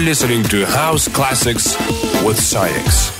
[0.00, 1.76] Listening to House Classics
[2.24, 3.19] with SAIX.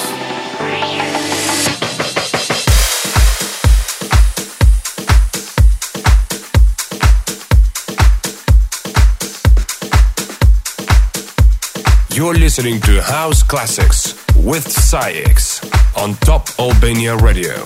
[12.21, 15.59] You're listening to House Classics with SAIX
[15.97, 17.65] on Top Albania Radio.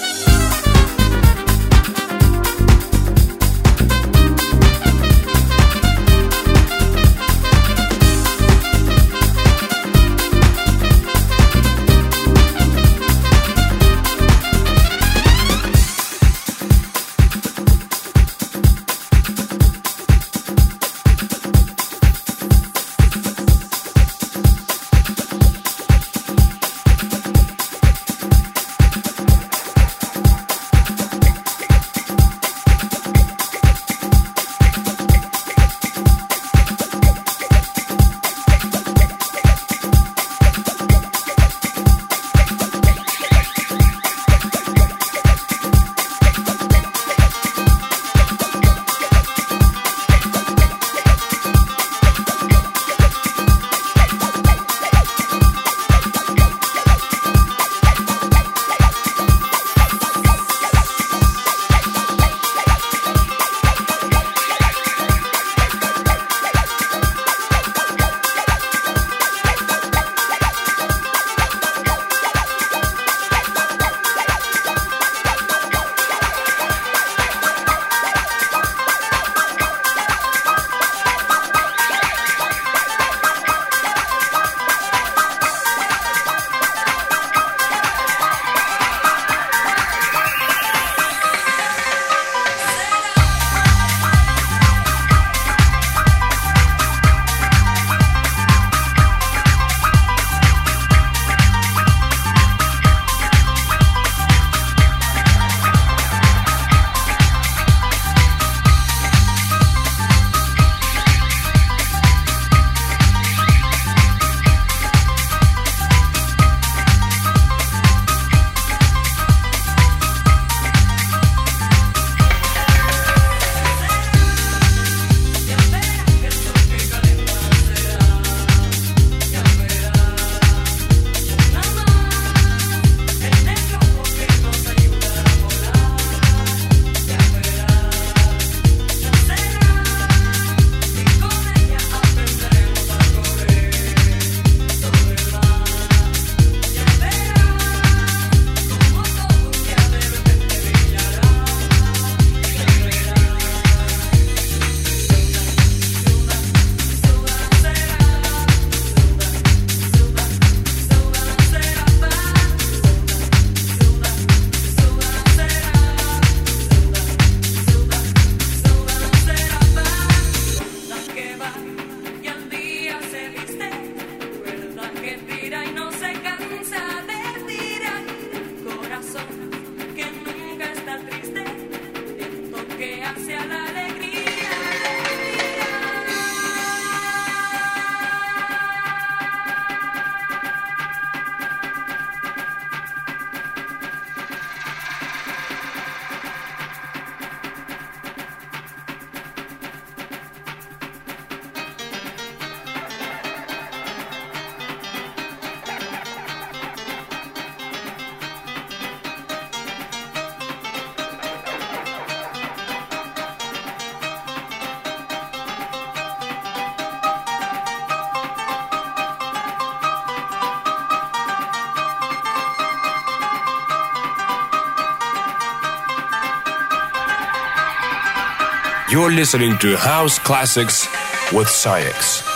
[228.91, 230.85] You're listening to House Classics
[231.31, 232.30] with SAIX.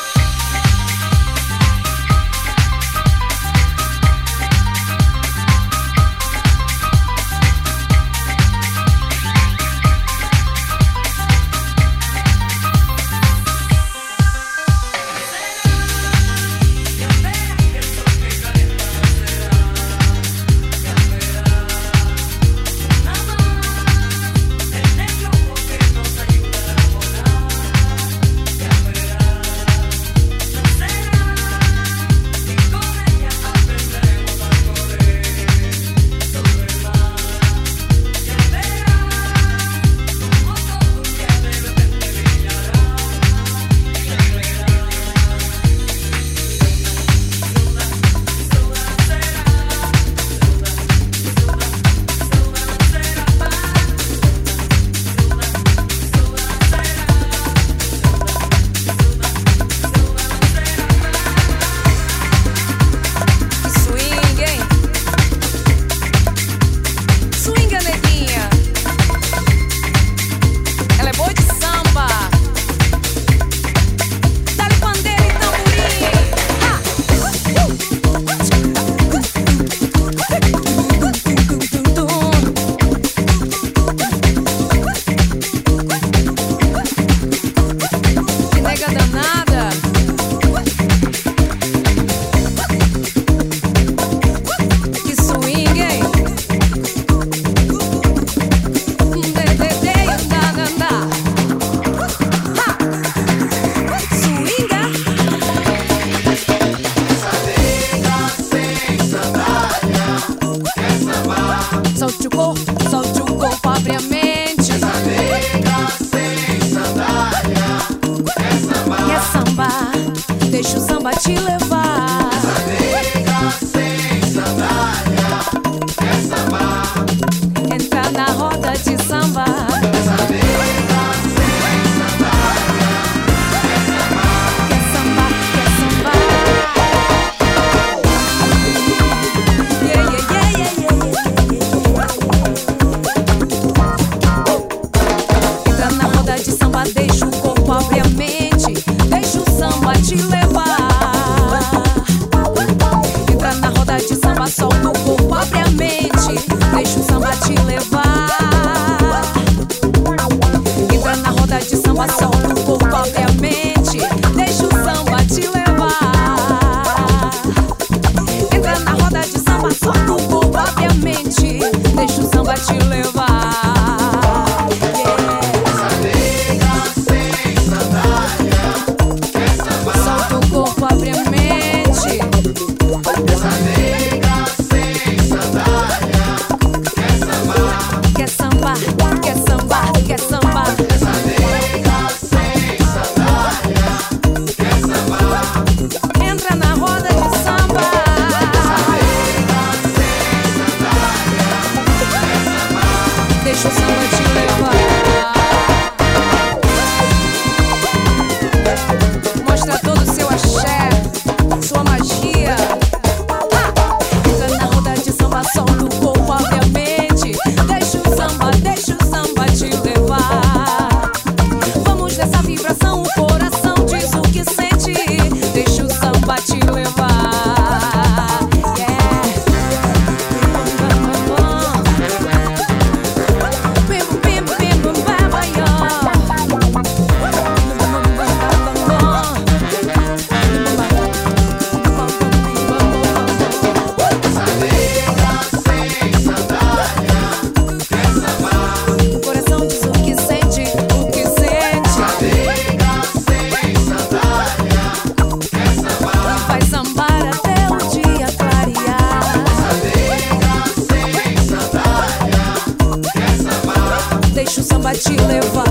[265.06, 265.65] te levar.